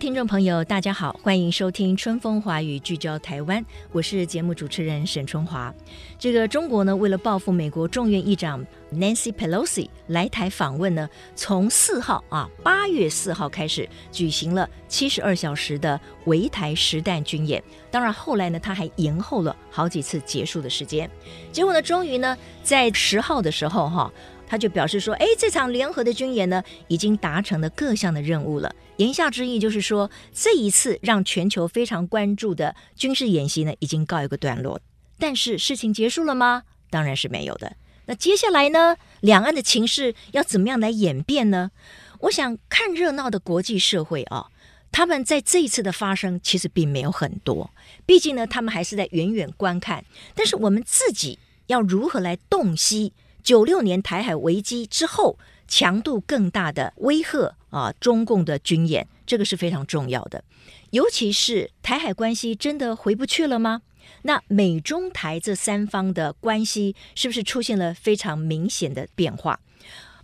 [0.00, 3.62] 听众朋友，大家好，欢迎收听《春风华语》，聚焦台湾。
[3.92, 5.72] 我是节目主持人沈春华。
[6.18, 8.64] 这个中国呢，为了报复美国众院议长
[8.94, 17.62] Nancy Pelosi 来台访问呢，从四号啊，八月四号开始举行了七十二小时的围台实弹军演。
[17.90, 21.10] 当然，后来呢，他还延后了好几次结束的时间。
[21.52, 24.10] 结果呢，终于呢，在十号的时候哈。
[24.50, 28.74] 他就表示说：“哎，这场联合的军演呢，已经达成了各项的任务了。
[28.96, 34.80] 言下之意就是说，这一次让全球非常关注的军事演习呢，已经告一个段落。
[35.20, 36.64] 但是事情结束了吗？
[36.90, 37.76] 当然是没有的。
[38.06, 41.70] 那接下来呢，两岸的情势要怎么样来演变呢？
[42.22, 44.48] 我想看热闹的国际社会啊，
[44.90, 47.70] 他们在这一次的发生其实并没有很多，
[48.04, 50.04] 毕竟呢，他们还是在远远观看。
[50.34, 53.12] 但是我们自己要如何来洞悉？”
[53.42, 60.42] 九六年台海危机之后，强度更大的威吓啊，中共的军演，这个是非常重要的。
[60.90, 63.82] 尤其是台海关系真的回不去了吗？
[64.22, 69.60] 那美中台这三方的关系是不是出现了非常明显的变化？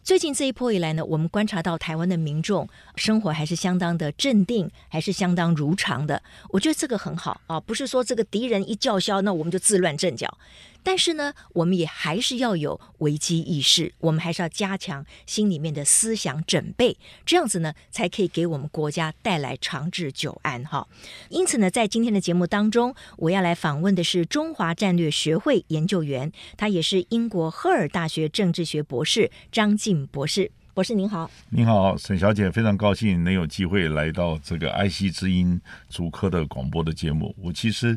[0.03, 6.23] 最近这一波以来呢，我们观察到台湾的民众生活还是相当的镇定，还是相当如常的。
[6.51, 10.39] 我觉得这个很好啊，不是说这个敌人一叫嚣，那我们就自乱阵脚。
[10.87, 20.87] 但是呢，我们也还是要有危机意识，我们还是要加强心里面的思想准备，这样子呢，才可以给我们国家带来长治久安哈。
[21.29, 30.53] 因此呢，在今天的节目当中，我要来访问的是中华战略学会研究员，他也是英国赫尔大学政治学博士张晋博士。
[30.77, 37.35] 博士您好，您好，沈小姐，非常高兴能有机会来到这个爱惜之音竹科的广播的节目。
[37.41, 37.97] 我其实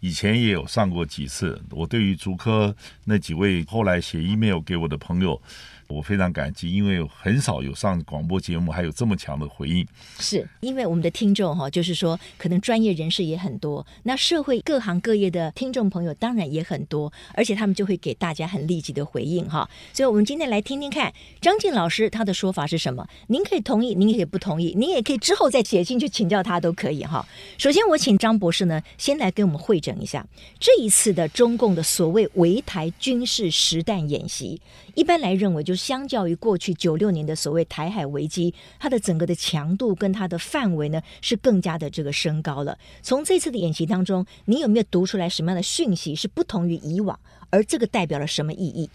[0.00, 5.40] 以前也有上过几次，我对于竹科那几位后来写 email 给我的朋友。
[5.88, 9.86] 我非常感激，因为很少有上广播节目还有这么强的回应。
[10.18, 19.68] 是因为我们的听众哈，就是说可能专业人士也很多，那社会各行各业的听众朋友当然也很多，而且他们就会给大家很立即的回应哈。
[19.94, 23.08] 所以，我们今天来听听看张晋老师他的说法是什么。
[23.28, 27.26] 您可以同意，您也可以不同意，您也可以之后再写信去请教他都可以哈。
[27.56, 30.26] 首先，我请张博士呢先来跟我们会诊一下
[30.60, 34.60] 这一次的中共的所谓围台军事实弹演习。
[34.98, 42.76] 一般来认为，就相较于过去九六年的所谓台海危机，它的整个的强度跟它的范围呢，是更加的这个升高了。
[43.00, 47.16] 从这次的演习当中，你有没有读出来什么样的讯息是不同于以往？
[47.50, 48.90] 而这个代表了什么意义？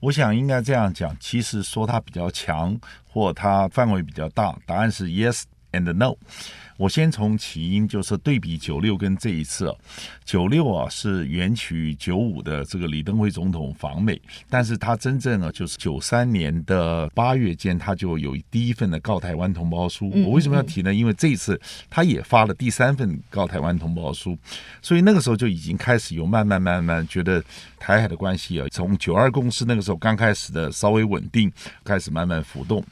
[0.00, 2.76] 我想应该这样讲，其实说它比较强，
[3.08, 5.42] 或它范围比较大，答案是 yes
[5.74, 6.16] and no。
[6.76, 9.72] 我先从起因，就是对比九六跟这一次，
[10.24, 14.20] 九六啊是源起于九五的这个李登辉总统访美，
[14.50, 20.10] 但是他真正啊就是九三年的八月间，他就有第一份的告台湾同胞书。
[20.24, 20.92] 我为什么要提呢？
[20.92, 24.36] 因为这一次他也发了第三份告台湾同胞书，
[24.82, 27.40] 所以那个时候就已经开始有慢慢慢慢觉得
[27.78, 31.52] 台海的关系啊，从九二共识那个时候刚开始的稍微稳定，
[31.84, 32.84] 开始慢慢浮动。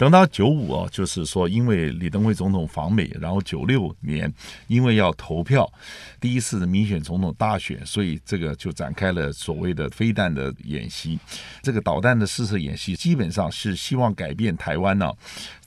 [0.00, 4.32] 等到九五啊，就是说，因为李登辉总统访美，然后九六年
[4.66, 5.70] 因为要投票，
[6.18, 11.18] 第一次民选总统大选，所以这个就展开了所谓的飞弹的演习。
[11.60, 15.12] 这个导弹的试射演习，基本上是希望改变台湾呢。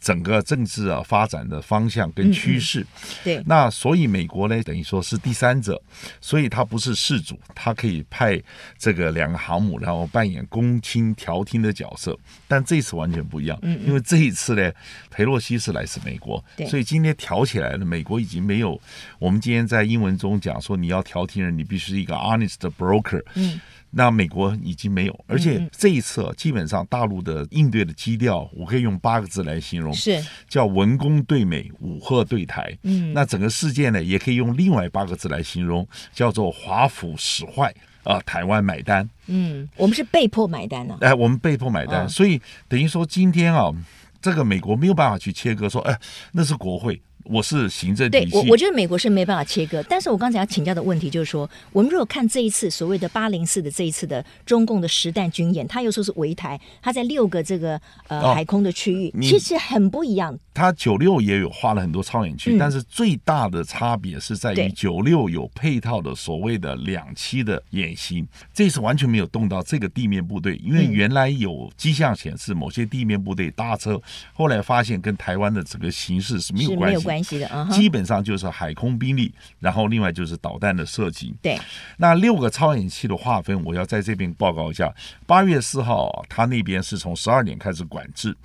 [0.04, 5.82] 整个政治啊发展的方向跟趋势，嗯嗯，对，那所以美国呢等于说是第三者，
[6.20, 8.38] 所以他不是事主，他可以派
[8.78, 12.20] 这个两个航母，然后扮演公亲调停的角色。
[12.50, 14.70] 但这次完全不一样，嗯，因为这一次呢，
[15.10, 18.78] 佩洛西是来自美国，所以今天挑起来了，美国已经没有。
[19.20, 23.62] 我们今天在英文中讲说，你要调停人，你必须是一个 honest broker，嗯。
[23.96, 30.20] 那美国已经没有，而且这一次基本上大陆的应对的基调，我可以用八个字来形容，是
[30.50, 32.76] 叫文攻对美，武赫对台。
[32.82, 37.72] 嗯，那整个事件呢，也可以用另外八个字来形容，叫做华府使坏
[38.04, 39.08] 啊，台湾买单。
[39.28, 40.98] 嗯，我们是被迫买单呢、啊。
[41.02, 43.72] 哎，我们被迫买单，哦、所以等于说今天啊，
[44.20, 45.96] 这个美国没有办法去切割说，哎，
[46.32, 47.00] 那是国会。
[47.24, 48.32] 我是行政体系。
[48.32, 49.84] 对，我我觉得美国是没办法切割。
[49.90, 60.38] 但是我刚才要请教的问题就是说，我们如果看这一次所谓的八零四的这一次的中共的实弹军演，他又说是围台，他在六个这个呃、哦、海空的区域，其实很不一样。
[60.54, 68.24] 他九六也有画了很多超远区，嗯、但是最大的差别是在于九六有配套的所谓的两栖的演习，
[68.54, 74.00] 这次完全没有动到这个地面部队，因为原来有迹象显示某些地面部队搭车，
[74.34, 77.68] 后来发现跟台湾的整个形势是没有关系，关系的啊。
[77.72, 81.34] 基本上就是海空兵力，然后另外就是导弹的射击。
[81.42, 81.60] 对，
[81.98, 84.92] 那六个超远区的划分，我要在这边报告一下。
[85.28, 88.36] 八月四号，他那边是从十二点开始管制，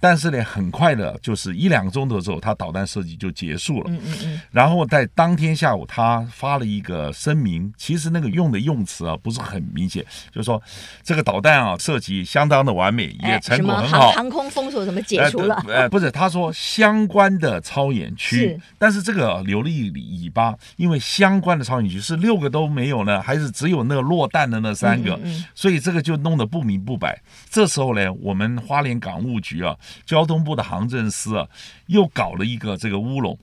[0.00, 3.90] 但是呢，很快的，就是一两个钟头之后，他导弹射击就结束了。
[3.90, 4.40] 嗯嗯嗯。
[4.50, 10.60] 然后在当天下午，他发了一个声明，其实那个用的用词啊不是很明显，就是说
[11.02, 14.10] 这个导弹啊射击相当的完美，也成果很好。
[14.12, 15.62] 航空封锁什么解除了？
[15.68, 25.14] 呃，呃不是，他说相关的超远区，但是这个留了一尾巴，因为相关的超远区是六个都没有呢，还是只有那个落弹的那三个？
[25.16, 27.20] 嗯嗯嗯，所以这个就弄得不明不白。
[27.50, 31.46] 这时候呢，我们花莲港务局啊，交通部的航政司啊，
[31.86, 33.38] 又搞了一个这个乌龙。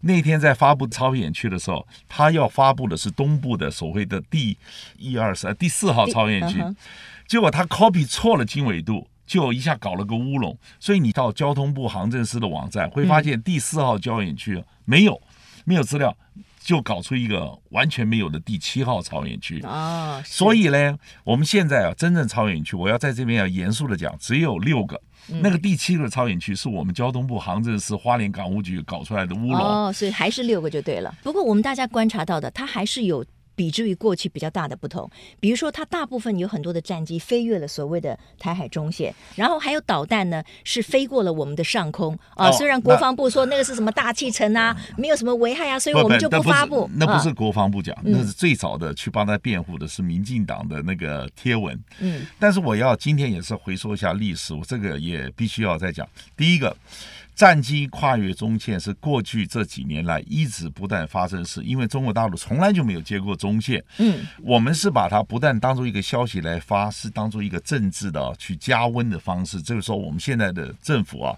[0.00, 4.56] 那天在发布超远区的时候，他要发布的是东部的所谓的第
[4.98, 6.62] 一二三第四号超远区，
[7.26, 9.08] 结果他 copy 错了经纬度。
[9.26, 15.20] 就一下搞了个乌龙，所以你到交通部航政司的网站会发现第四号超远区没有，
[15.64, 16.16] 没有资料，
[16.60, 20.22] 就搞出一个完全没有的第七号超远区啊。
[20.26, 25.00] 所以呢，我们现在啊，真正超远区，我要在这边要严肃的讲，只有六个，
[25.40, 31.14] 那个第七个超远区是我们交通部航政司花莲港务局搞出来的乌龙哦，所以还是六个就对了。
[31.22, 33.24] 不过我们大家观察到的，它还是有。
[33.54, 35.10] 比之于过去比较大的不同，
[35.40, 42.50] 比如说它大部分有很多的战机飞越了所谓的台海中线，然后还有导弹呢是飞过了我们的上空啊。
[42.52, 46.88] 虽然国防部说那个是什么大气层啊，没有什么危害啊，所以我们就不发布。
[46.94, 51.78] 那不是国防部讲，那是最早的去帮他辩护的是民进党的那个贴文。
[52.00, 56.08] 嗯，但是我要今天也是回说一下历史，我这个也必须要再讲。
[56.36, 56.76] 第一个。
[57.34, 63.82] 战机跨越中线是过去这几年来一直不断发生的事，因为中国大陆从来就没有接过中线。
[63.98, 69.60] 嗯，我们是把它不但当做一个消息来发，是当做一个政治的去加温的方式。
[69.60, 71.36] 这个时候，我们现在的政府啊，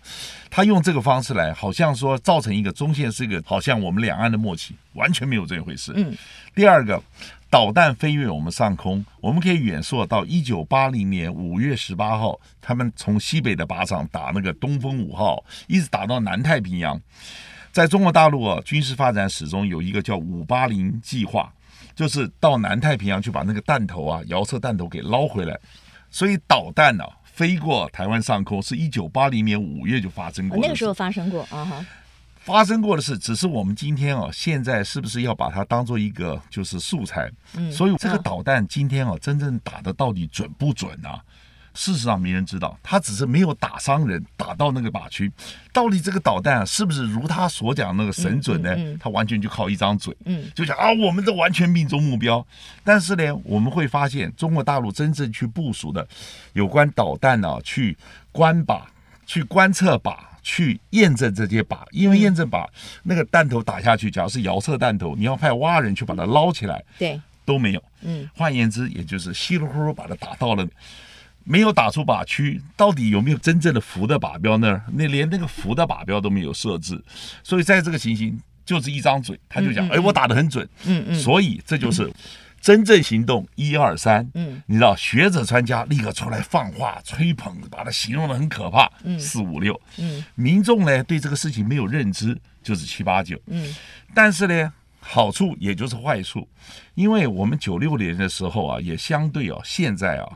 [0.50, 5.93] 他用这个方式来，好像说造成一个中线是一个好像我们两岸的默契，完全没有这一回事。
[5.96, 6.14] 嗯，
[6.54, 7.02] 第二个。
[7.48, 17.00] 导弹飞越我们上空，我们可以远溯到一九八零年五月十八号，他们从西北的靶场打那个东风五号，一直打到南太平洋。
[17.72, 21.52] 在中国大陆啊，军事发展史中有一个叫“五八零计划”，
[21.94, 25.58] 就是到南太平洋去把那个弹头啊，遥测弹头给捞回来。
[26.10, 31.87] 所以导弹呢、啊，飞过台湾上空，是一九八零年五月就发生过、那个时候发生过啊哈。
[32.46, 37.28] 发生过的事，只是我们今天啊，现在是不是要把它当做一个就是素材？
[37.56, 41.20] 嗯，所以这个导弹今天啊，真正打的到底准不准啊？
[41.75, 45.31] 事实上没人知道，他只是没有打伤人，打到那个靶区。
[45.72, 48.76] 到底这个导弹啊，是不是如他所讲那个神准呢？
[49.00, 52.46] 他完全就靠一张嘴，嗯，就讲啊，我们这完全命中目标。
[52.84, 56.06] 但是呢，我们会发现，中国大陆真正去部署的
[56.52, 57.98] 有关导弹啊，去
[58.31, 58.82] 观靶、
[59.26, 60.16] 去观测靶。
[60.48, 62.64] 去验证这些靶，因为验证靶
[63.02, 67.82] 那个弹头打下去，假如是遥测弹头，你要派蛙人去把它捞起来，对，都没有。
[68.02, 70.64] 嗯，换言之，也就是稀里糊涂把它打到了，
[71.43, 74.81] 没有打出靶区，到底有没有真正的浮的靶标呢？
[74.93, 77.03] 那连那个浮的靶标都没有设置，
[77.43, 80.65] 所以在这个情形，就是一张嘴，他就讲，哎，我打得很准。
[80.84, 82.08] 嗯嗯，所以这就是。
[82.67, 88.91] 真正行动一二三，嗯，你知道学者专家立刻出来放话吹捧，把它形容的很可怕。
[89.05, 93.73] 嗯，四五六，嗯，民众呢对这个事情没有认知，就是七八九，嗯，
[94.13, 96.49] 但是呢好处也就是坏处，
[96.96, 100.27] 因为我们九六年的时候啊，也相对啊现在啊，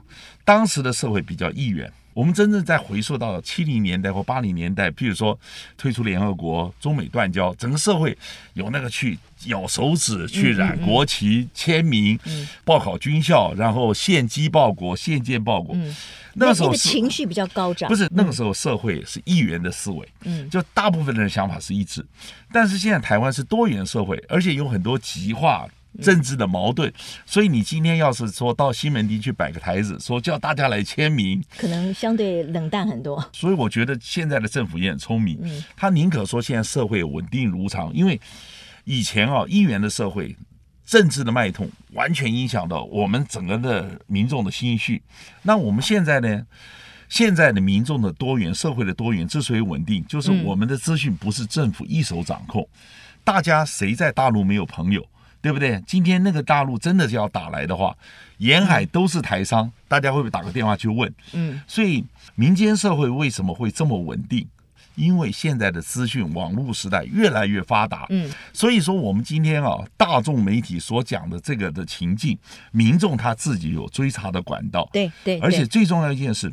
[0.45, 1.93] 当时的社会比较意愿。
[2.12, 5.38] 我们真正在回溯到七零年代或八零年代，譬如说
[5.76, 8.17] 退出联合国、中美断交，整个社会
[8.55, 12.19] 有那个去咬手指、去染国旗、签名、
[12.64, 15.76] 报考军校，然后献机报国、献剑报国。
[16.35, 22.05] 那个时候情绪比较高涨，不是那个时候社会是一元的思维，嗯，就大部分人的想法是一致。
[22.52, 25.67] 但是现在台湾是多元社会，而且有很多极化。
[26.01, 26.93] 政治的矛盾，
[27.27, 33.23] 所以你今天要是说到西门町去摆个台子，说叫大家来签名，可能相对冷淡很多。
[33.33, 35.39] 所以我觉得现在的政府也很聪明，
[35.77, 38.21] 他宁可说现在社会稳定如常，因为
[38.85, 40.37] 以前啊一元的社会，
[40.87, 45.03] 政治的脉动完全影响到我们整个的民众的心绪。
[45.43, 46.47] 那我们现在呢，
[47.09, 52.67] 现在的民众的多元，社会的多元之所以稳定，就是我们的资讯不是政府一手掌控。
[53.23, 55.07] 大家谁在大陆没有朋友，
[55.43, 55.83] 对不对？
[55.87, 57.97] 今天那个大陆真的是要打来的话，
[58.39, 61.13] 沿海都是台商，大家会不会打个电话去问？
[61.33, 62.05] 嗯，所以
[62.35, 64.47] 民间社会为什么会这么稳定？
[64.97, 72.37] 因为现在的资讯网络时代越来越发达，嗯，所以说我们今天啊，大众媒体所讲的这个的情境，
[72.71, 76.53] 民众他自己有追查的管道，对对，而且最重要一件事，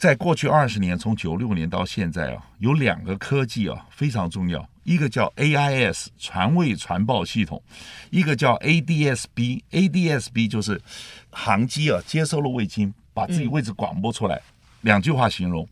[0.00, 7.62] 在过去二十年，从九六年到现在啊，有两个科技啊非常重要，一个叫 AIS 传位传报系统，
[8.08, 10.80] 一个叫 ADSB，ADSB 就是
[11.28, 14.40] 航机啊接收了卫星，把自己位置广播出来，
[14.80, 15.68] 两句话形容。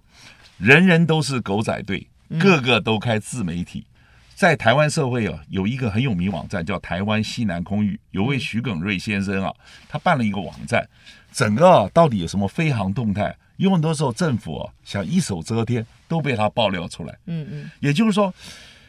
[0.58, 2.06] 人人都是狗仔队，
[2.38, 3.86] 个个都开自媒体。
[4.34, 9.54] 在台湾社会啊，有一个很有名网站叫台湾西南空域，有位徐耿瑞先生啊，
[9.88, 10.86] 他办了一个网站，
[11.32, 17.16] 整个啊到底有什么飞航动态，有很多时候政府啊想一手遮天，都被他爆料出来。
[17.26, 18.34] 嗯嗯，也就是说。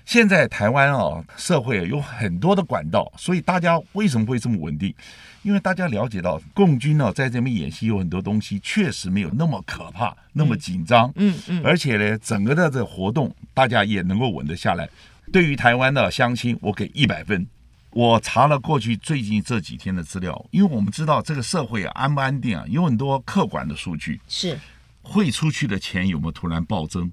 [0.05, 4.91] 现在台湾啊，社会有很多的管道，所以大家为什么会这么稳定？
[5.43, 11.13] 因为大家了解到共军呢在这边演习，有很多东西确实没有那么可怕，那么紧张。
[11.15, 14.89] 嗯嗯，而且呢，整个的这个活动大家也能够稳得下来。
[15.31, 17.45] 对于台湾的乡亲，我给一百分。
[17.91, 24.59] 我查了过去最近这几天的资料，因为我们知道这个社会啊安不安定啊，有很多客观的数据，是
[25.01, 27.11] 汇出去的钱有没有突然暴增？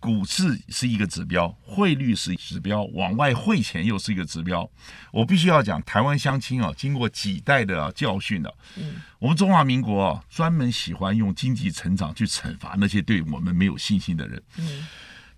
[0.00, 4.66] 股市是一个指标，汇率是指标，往外汇钱又是一个指标。
[5.12, 8.50] 我必须要讲，台湾乡亲啊，经过几代的教训了。
[8.78, 14.42] 嗯，我们中华民国啊，专门喜欢用经济成长去惩罚那些对我们没有信心的人。
[14.56, 14.86] 嗯，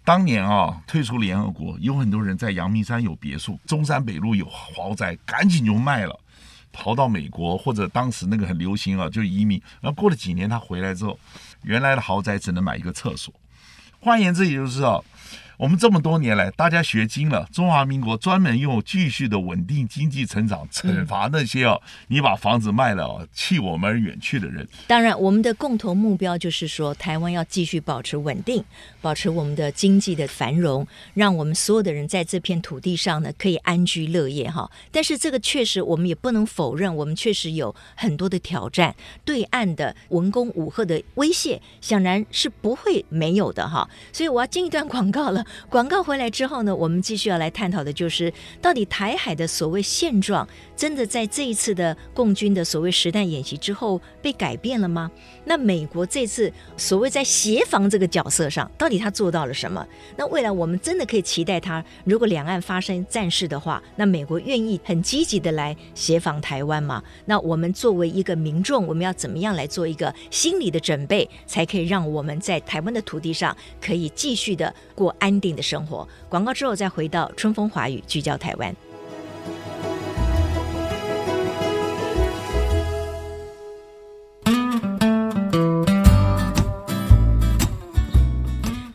[0.04, 6.20] 当年啊，退出联合国，有很多人在阳明山有别墅，中山北路有豪宅，赶紧就卖了，
[6.72, 9.62] 逃到美国或者当时那个很流行啊，就移民。
[9.80, 11.18] 然后过了几年，他回来之后，
[11.62, 13.32] 原来的豪宅只能买一个厕所。
[14.00, 15.00] 换言之，也就是啊。
[15.58, 17.46] 我们这么多年来，大家学精了。
[17.52, 24.66] 中华民国专门用继续的稳定经济成长，惩罚那些哦，你把房子卖了，弃我们而远去的人。
[24.88, 28.64] 当然，我们的共同目标就是说，台湾要继续保持稳定，
[29.00, 34.68] 保持我们的经济的繁荣，让我们所有的人在这片土地上呢可以安居乐业哈。
[34.90, 38.94] 但是这个确实，我们也不能否认，我们确实有很多的挑战。
[39.24, 43.88] 对岸的文攻武赫的威胁，显然是不会没有的哈。
[44.12, 45.41] 所以我要进一段广告了。
[45.68, 50.46] 广告回来之后呢，我们继续要来探讨的就是，到底台海的所谓现状，
[50.76, 55.10] 真的在这一次的共军的所谓实弹演习之后被改变了吗？
[55.44, 59.86] 那美国这次所谓在协防这个角色上，到底他做到了什么？
[60.16, 67.02] 那未来我们真的可以期待他，如果两岸发生战事的话，那美国愿意很积极的来协防台湾吗？
[67.24, 76.06] 那我们作为一个民众，我们要怎么样来做一个心理的准备，才可以让我们在台湾的土地上可以继续的过安安定的生活？
[76.28, 78.76] 广告之后再回到春风华语，聚焦台湾。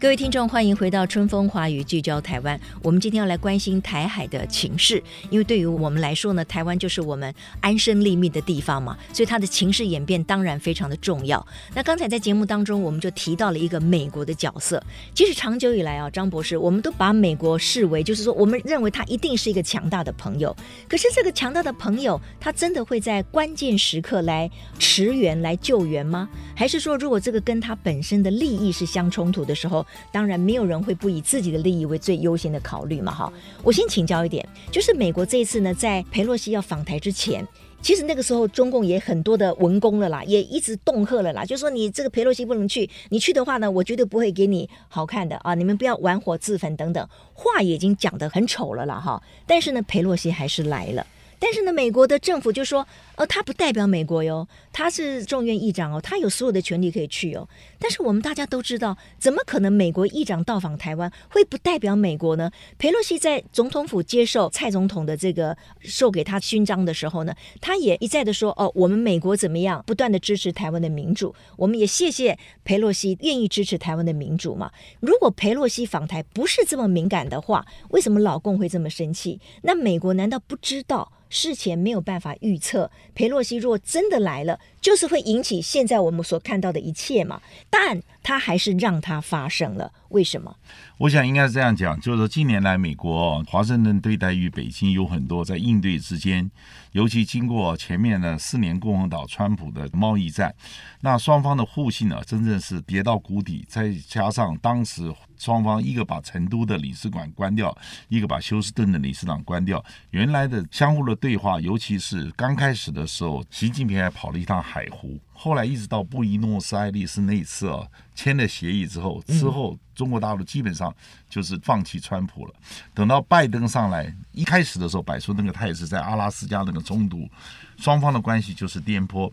[0.08, 2.58] 各位听众，欢迎回到春风华语聚焦台湾。
[2.82, 11.46] 我们今天要来关心台海的情势，因为对于我们来说呢，台湾就是我们安身立命的地方嘛，所以它的情势演变当然非常的重要。
[11.76, 14.82] 那刚才在节目当中，我们就提到了一个美国的角色。
[15.14, 20.56] 其实长久以来啊，张博士，我们都把美国视为，就是说，我们认为他一定是一个强大的朋友。
[20.88, 24.50] 可是这个强大的朋友，他真的会在关键时刻来
[24.80, 26.30] 驰援、来救援吗？
[26.56, 33.32] 还是说，如果这个跟他本身的利益是相冲突的时候，当然，没有人会不以自己的利益为最优先的考虑嘛，哈。
[33.64, 37.48] 我先请教一点，就是美国这一次呢，在佩洛西要访台之前，
[37.82, 49.22] 其实那个时候中共也很多的文攻了啦，也一直恫吓了啦，就说你这个佩洛西不能去，你去的话呢，我绝对不会给你好看的啊，你们不要玩火自焚等等，话已经讲得很丑了啦，哈。
[49.46, 51.06] 但是呢，佩洛西还是来了。
[51.40, 52.86] 但是呢，美国的政府就说，
[53.18, 57.50] 哦，他不代表美国哟，他是众院议长哦，他有所有的权利可以去哦。
[57.80, 62.52] 但是我们大家都知道，怎么可能美国议长到访台湾会不代表美国呢？
[62.78, 74.72] 佩洛西在总统府接受蔡总统的这个授给他勋章的时候呢，他也一再的说，哦，我们美国怎么样，不断的支持台湾的民主，我们也谢谢佩洛西愿意支持台湾的民主嘛。
[75.00, 79.40] 如果佩洛西访台不是这么敏感的话，为什么老共会这么生气？
[79.64, 81.12] 那美国难道不知道？
[81.30, 87.42] 事前没有办法预测，裴洛西若真的来了，就是会引起现在我们所看到的一切嘛。
[87.70, 90.56] 但它还是让它发生了，为什么？
[90.98, 96.50] 我想应该是这样讲，就是说近年来美国华盛顿对待于北京有很多在应对之间，
[96.92, 100.54] 尤其经过前面的四年共和党川普的贸易战，
[101.02, 103.64] 那双方的互信呢，真正是跌到谷底。
[103.70, 107.76] 再加上当时双方一个把成都的领事馆关掉，
[108.10, 115.18] 一个把休斯顿的领事馆关掉，原来的相互的对话，尤其是刚开始的时候，习近平还跑了一趟海湖。
[115.34, 120.94] 后来一直到布宜诺斯艾利斯那一次啊，签了协议之后，之后中国大陆基本上
[121.30, 122.54] 就是放弃川普了。
[122.94, 127.30] 等到拜登上来，一开始的时候摆出那个态势，在阿拉斯加那个冲突，
[127.78, 129.32] 双方的关系就是颠簸。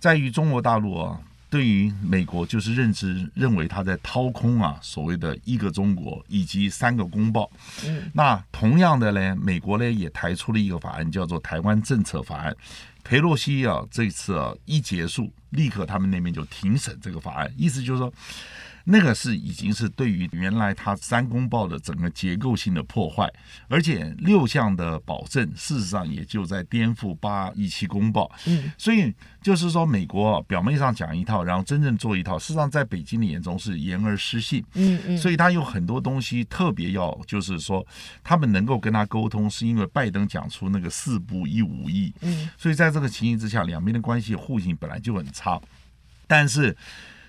[0.00, 7.48] 在于中国大陆啊，对于美国就是认知认为他在掏空啊，所谓的一个中国以及三个公报。
[8.12, 12.54] 那同样的呢，美国呢也抬出了一个法案，叫做台湾政策法案。
[13.08, 18.12] 裴洛西啊，这次啊一结束，立刻他们那边就庭审这个法案，意思就是说，
[18.84, 23.30] 那个是已经是对于原来他三公报的整个结构性的破坏，
[23.68, 28.30] 而且六项的保证，事实上也就在颠覆八一七公报。
[28.46, 34.64] 嗯，所以就是说，美国表面上讲一套，然后真正做一套，事实上在北京的眼中是言而失信。
[34.74, 37.86] 嗯嗯，所以他有很多东西特别要，就是说
[38.24, 42.12] 他们能够跟他沟通，是因为拜登讲出那个四不一五意。
[42.22, 45.60] 嗯，所以在这个情形之下，两边的关系互信本来就很差，
[46.26, 46.76] 但是。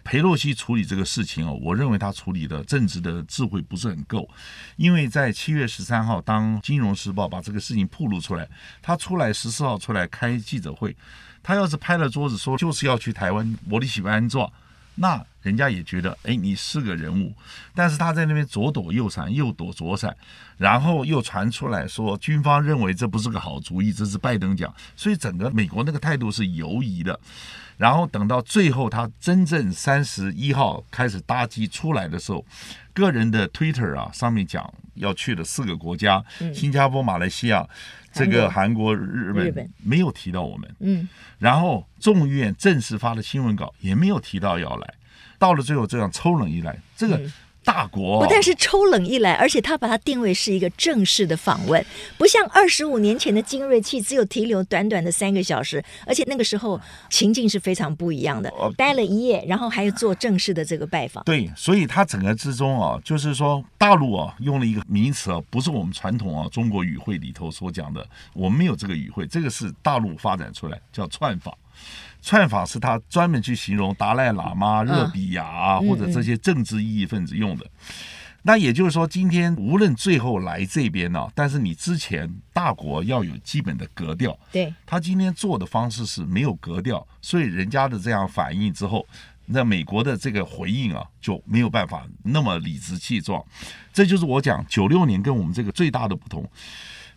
[0.09, 4.27] 裴洛西处理这个事情哦，我认为他处理的政治的智慧不是很够，
[4.75, 8.49] 因为在七月十三号，当《金融时报》把这个事情曝露出来，
[8.81, 10.97] 他出来十四号出来开记者会，
[11.43, 14.51] 他要是拍了桌子说就是要去台湾，我的喜欢安坐，
[15.00, 17.34] 那人家也觉得哎，你是个人物，
[17.74, 20.15] 但是他在那边左躲右闪，右躲左闪，
[20.58, 27.18] 然后又传出来说军方认为这不是个好主意，这是拜登讲，所以整个美国那个态度是犹疑的。
[27.77, 32.46] 然后等到最后，他真正三十一号开始搭机出来的时候，
[32.94, 36.22] 个人的 Twitter 啊上面讲要去的四个国家：
[36.53, 37.65] 新加坡、马来西亚、
[38.11, 40.75] 这个韩国、日本，没有提到我们。
[40.79, 44.93] 嗯，然后众议院正式发的新闻稿也没有提到要来。
[45.37, 47.19] 到了最后，这样抽冷一来，这个。
[47.63, 51.85] 大国不但是抽冷一来，而且他把它定位是一个正式的访问，
[52.17, 61.23] 不像二十五年前的精锐器只有停留短短的三个小时，而且那个时候情境是非常不一样的，待了一夜，然后还要做正式的这个拜访。
[61.25, 71.53] 对，所以他整个之中啊，就是说大陆啊用了一个名词啊，不是我们传统啊中国语汇里头所讲的，我们没有这个语汇，这个是大陆发展出来叫串访。
[72.22, 77.66] 窜访是他专门去形容达赖喇嘛、热比亚啊，或者这些政治异议分子用的。
[78.42, 84.38] 那也就是说，今天无论最后来这边呢，但是你之前大国要有基本的格调。
[84.50, 89.05] 对，他今天做的方式是没有格调，所以人家的这样反应之后，
[89.46, 93.44] 那美国的这个回应啊就没有办法那么理直气壮。
[93.92, 96.50] 这就是我讲九六年跟我们这个最大的不同。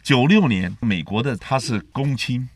[0.02, 2.48] 九六年美国的他是公卿。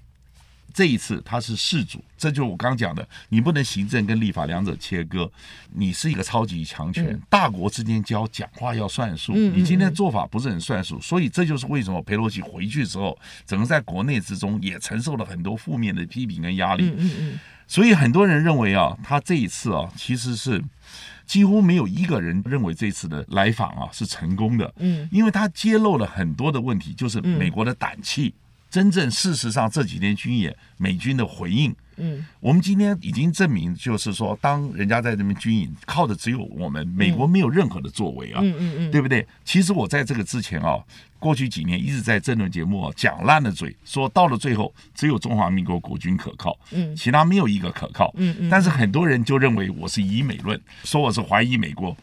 [0.74, 5.30] 这一次他是事主，这就是我刚刚讲的，你不能行政跟立法两者切割，
[5.72, 20.62] 你是一个超级强权，嗯、大国之间交讲话要算数，嗯、你今天做法不是很算数，嗯、所以这就是为什么佩洛西回去之后，整个在国内之中也承受了很多负面的批评跟压力，嗯嗯，所以很多人认为啊，他这一次啊，其实是
[21.24, 28.34] 几乎没有一个人认为这次的来访啊是成功的，嗯，因为他揭露了很多的问题，就是美国的胆气。
[28.70, 39.26] 真正事实上这几天军演美军的回应，嗯，我们今天已经证明，就是说，当人家在这边军演，靠的只有我们，美国没有任何的作为啊，嗯嗯嗯，对不对？
[39.44, 40.78] 其实我在这个之前啊，
[41.18, 51.96] 过去几年一直在政论节目啊讲烂了嘴，说到了最后只有中华民国国军可靠，嗯，其他没有一个可靠，嗯嗯，但是很多人就认为我是以美论，说我是怀疑美国，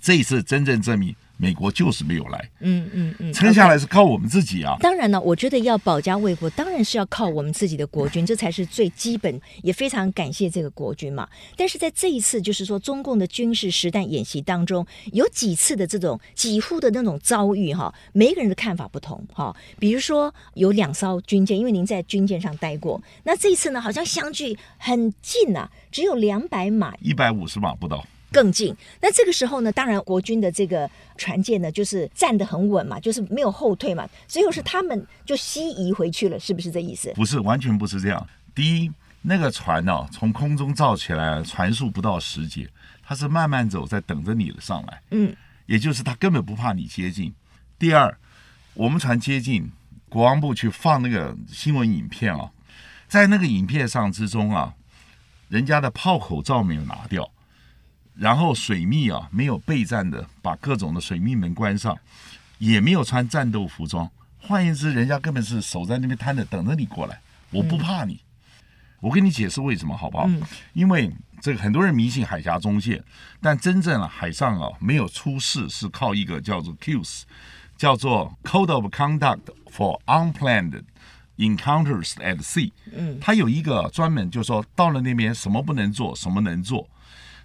[0.00, 1.14] 这一次真正证明。
[1.40, 4.76] 美国就是没有来，嗯嗯嗯，撑下来是靠我们自己啊。
[4.80, 9.40] 当然了，我觉得要保家卫国，当然是要靠我们自己的国军，这才是最基本。
[9.62, 11.28] 也非常感谢这个国军嘛。
[11.56, 19.56] 但是在这一次，就是说中共的军事实弹演习当中，有几次的这种几乎的那种遭遇哈，每一个人的看法不同哈。
[19.78, 28.04] 比如说有两艘军舰，因为您在军舰上待过，那这一次呢，好像相距很近啊，只有两百码，一百五十码不到。
[28.32, 28.74] 更近。
[29.00, 34.08] 那这个时候呢，当然国军的这个船舰呢，就是站得很稳嘛，就是没有后退嘛。
[34.26, 37.12] 最后是他们就西移回去了，是不是这意思？
[37.14, 38.26] 不是，完全不是这样。
[38.54, 38.90] 第一，
[39.22, 42.68] 那个船呢、啊，从空中造起来，船速不到十节，
[43.02, 45.02] 它是慢慢走，在等着你的上来。
[45.10, 45.34] 嗯，
[45.66, 47.32] 也就是他根本不怕你接近。
[47.78, 48.16] 第二，
[48.74, 49.70] 我们船接近，
[50.08, 52.50] 国防部去放那个新闻影片啊，
[53.08, 54.74] 在那个影片上之中啊。
[55.48, 57.28] 人家的炮口罩没有拿掉，
[58.20, 61.98] 然后水密啊没有备战的把各种的水密门关上，
[62.58, 64.08] 也没有穿战斗服装。
[64.38, 67.18] 换言之，人家根本是守在那边摊着等着你过来，
[67.50, 68.12] 我不怕你。
[68.12, 68.20] 嗯、
[69.00, 70.26] 我跟你解释为什么好不好？
[70.28, 70.42] 嗯、
[70.74, 73.02] 因为这个很多人迷信海峡中线，
[73.40, 77.22] 但真正啊海上啊没有出事是靠一个叫做 CUES，
[77.78, 79.40] 叫做 Code of Conduct
[79.74, 80.82] for Unplanned
[81.38, 82.70] Encounters at Sea。
[82.94, 86.86] 嗯，它有一个专门就是说到了那边什么不能做，什么能做。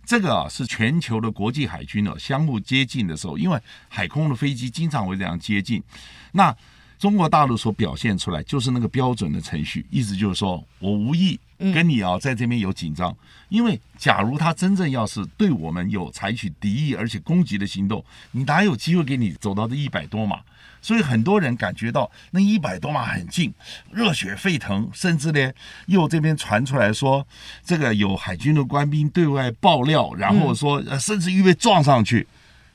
[0.06, 5.84] 这个啊是全球的国际海军啊相互接近的时候，因为海空的飞机经常会这样接近，
[6.32, 6.56] 那。
[6.98, 13.16] 中国大陆所表现出来就是那个标准的程序，意思就是说我无意跟你啊在这边有紧张，
[13.50, 20.40] 因为假如他真正要是对我们有采取敌意而且攻击的行动，你哪有机会给你走到这一百多码？
[20.82, 23.52] 所以很多人感觉到那一百多码很近，
[23.92, 25.52] 热血沸腾，甚至呢
[25.88, 27.26] 又这边传出来说
[27.64, 32.28] 这个有海军的官兵对外爆料，然后说甚至预备撞上去，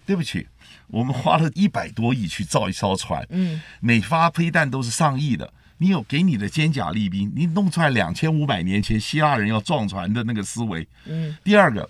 [0.05, 0.47] 对不起。
[0.91, 5.53] 我们花了一百多亿去造一艘船，嗯，每发飞弹都是上亿的。
[5.79, 11.35] 你有给你的坚甲利兵，你弄出来两千五百年前希腊人要撞船的那个思维，嗯。
[11.43, 11.89] 第二个，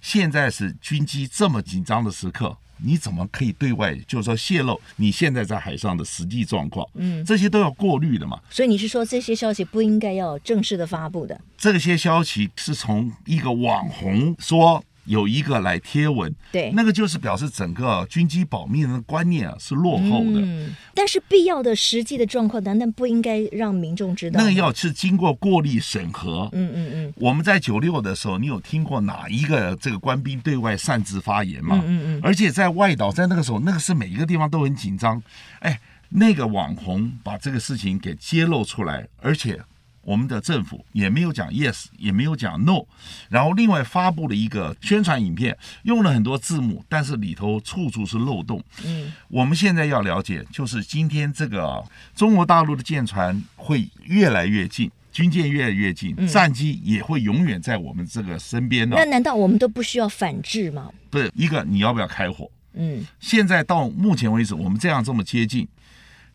[0.00, 6.88] 现在是军机这么紧张的时刻，你怎么可以对外就是说泄露你现在在海上的实际状况？
[6.94, 8.40] 嗯，这些都要过滤的嘛。
[8.48, 11.40] 所以你是说这些消息不应该要正式的发布的？
[11.58, 14.84] 这些消息是从一个网红说。
[15.04, 20.40] 有一个来贴文，对，那个就是表示整个军机保密的观念啊是落后的。
[20.40, 24.38] 嗯，但是必要的实际的状况，难道不应该让民众知道？
[24.38, 26.48] 那个要是经过过滤审核。
[26.52, 27.12] 嗯嗯嗯。
[27.16, 31.82] 我们在九六的时候，你有听过哪一个这个官兵对外擅自发言吗？
[31.84, 32.20] 嗯嗯。
[32.22, 35.20] 而且在外岛，在那个时候，那个是每一个地方都很紧张。
[35.58, 39.60] 哎，那个网红把这个事情给揭露出来，而且。
[40.02, 42.84] 我们的政府也没有讲 yes，也没有讲 no，
[43.28, 48.62] 然后另外发布了一个宣传影片，用了很多字幕，但是里头处处是漏洞。
[48.84, 51.84] 嗯，我们现在要了解，就是今天这个
[52.16, 58.96] 中国大陆的舰船会越来越近，军舰越来越近，战机也会永远在我们这个身边的。
[58.96, 60.90] 那难道我们都不需要反制吗？
[61.10, 62.50] 不是，一个你要不要开火？
[62.74, 65.68] 嗯，现在到目前为止，我们这样这么接近。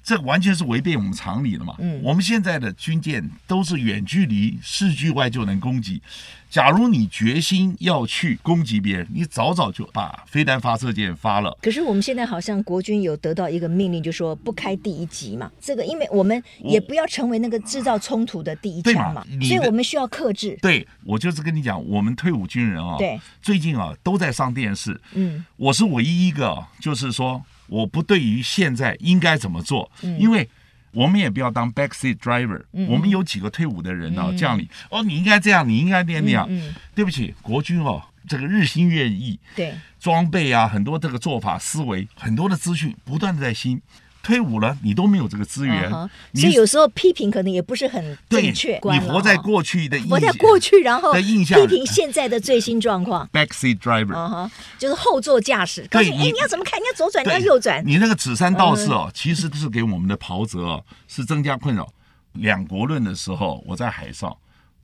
[0.08, 1.76] 这完全是违背我们常理的嘛。
[1.80, 6.02] 嗯，我们现在的军舰都是远距离视距外就能攻击。
[6.50, 11.58] 假如你决心要去攻击别人，你早早就把飞弹发射箭发了。
[11.62, 15.52] 可是我们现在好像国军有得到一个命令，就说不开第一级嘛。
[15.60, 20.58] 这个因为我们也不要成为那个制造冲突的第一枪嘛，所以我们需要克制。
[20.62, 24.98] 对，我就是跟你讲，我们退伍军人啊，对，最近啊都在上电视。
[25.16, 27.44] 嗯，我是唯一一个，就是说。
[27.68, 30.50] 我不对于现在应该怎么做，嗯、因为
[30.92, 32.88] 我们也不要当 backseat driver、嗯。
[32.88, 34.68] 我们有几个退伍的人呢、啊，嗯、将领。
[34.90, 36.50] 哦，你应该这样，你应该那样。
[36.96, 39.74] 对不起，国军哦，这个日新月异，对。
[40.00, 43.82] 装备啊，很多这个做法思维，很多的资讯不断的在新。
[44.24, 45.90] 退伍了，你都没有这个资源，
[46.34, 48.78] 所以有时候批评可能也不是很正确。
[48.84, 53.26] 你活在过去的，活在过去，然后的印象批评现在的最新状况。
[53.32, 55.88] Backseat driver，就是后座驾驶。
[55.90, 56.78] 对，哎，你要怎么看？
[56.80, 57.82] 你要左转，你要右转。
[57.86, 61.88] 你那个指三道四哦，其实是给我们的袍泽哦，是增加困扰。
[62.34, 64.36] 两国论的时候，我在海上，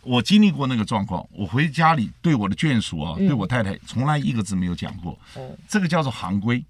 [0.04, 1.28] 我经历过那个状况。
[1.34, 5.20] 我回家里对我的眷属啊，对我太太，从来一个字没有讲过。
[5.68, 6.64] 这个叫做行规。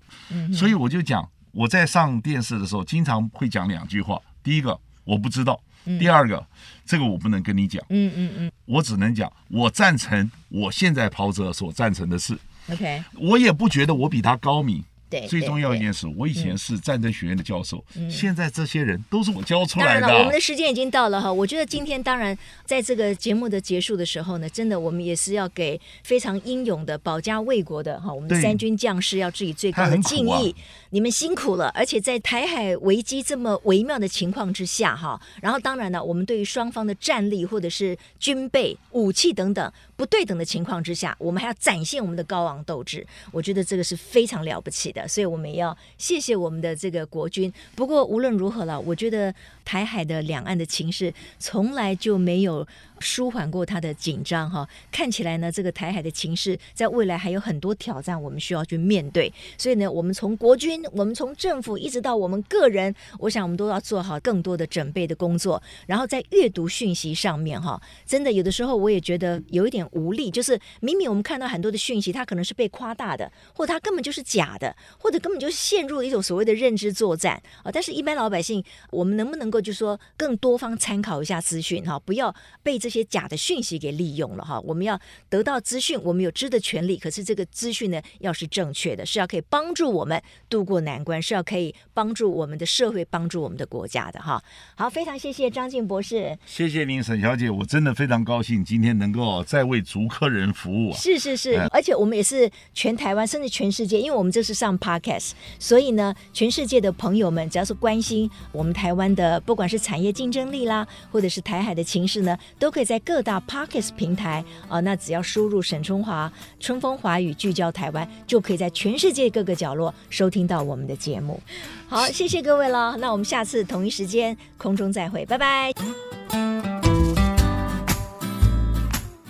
[0.51, 1.29] 所以我就讲。
[1.53, 4.19] 我在上电视的时候，经常会讲两句话。
[4.43, 5.55] 第一个，我不知道；
[5.99, 6.45] 第二个，
[6.83, 7.81] 这个我不能跟你讲。
[7.89, 12.37] 嗯嗯嗯，我只能讲，我赞成我现在跑者所赞成的事。
[12.71, 14.83] OK，我也不觉得我比他高明。
[15.27, 20.01] 最重要一件事，我以前是战争学院的教授，现在这些人都是我教出来的。
[20.01, 21.31] 当然了，我们的时间已经到了哈。
[21.31, 30.55] 我觉得今天当然在这个节目的结束的时候呢，真的我们也是要给非常英勇的保家卫国的哈，我们的三军将士要致以最高的敬意。
[30.89, 43.05] 你们辛苦了，而且在台海危机这么微妙的情况之下哈，然后当然了，我们对于双方的战力或者是军备、武器等等不对等的情况之下，我们还要展现我们的高昂斗志。
[43.31, 45.07] 我觉得这个是非常了不起的。
[45.07, 47.51] 所以我们要谢谢我们的这个国军。
[47.75, 52.67] 不过无论如何了，我觉得台海的两岸的情势从来就没有
[52.99, 54.67] 舒缓过它的紧张哈。
[54.91, 59.31] 看起来呢，这个台海的情势在未来还有很多挑战，我们需要去面对。
[59.57, 65.61] 所以呢，我们从国军，我们从政府，一直到我们个人，我想我们都要做好更多的准备的工作。
[65.85, 77.71] 然后在阅读讯息上面哈，真的有的时候我也觉得有一点无力，就是明明我们看到很多的讯息，它可能是被夸大的，或者它根本就是假的，或者根本就陷入了一种所谓的认知作战啊。
[77.71, 84.59] 但是，一般老百姓，我们能不能够就说更多方参考一下资讯哈，不要被这些假的讯息给利用了哈。
[84.61, 94.41] 我们要得到资讯，我们有知的权利，可是这个资讯呢，要是正确的，是要可以帮助我们渡过难关，是要可以帮助我们的社会、帮助我们的国家的哈。
[94.75, 100.97] 好，非常谢谢张静博士，谢谢您，沈小姐，我真的非常高兴今天能够再为竹科人服务啊。
[100.97, 121.39] 是是是，而且我们也是全台湾，甚至全世界，因为我们这是上 Podcast，所以呢，全世界的朋友们只要是关心我们台湾的，不管是产业竞争力啦，或者是台海的情势呢，都可以在各大 Podcast 平台啊，那只要输入沈春华春风华语聚焦台湾，就可以在全世界各个角落收听到我们的节目。
[121.87, 126.72] 好，谢谢各位了，那我们下次同一时间空中再会，拜拜。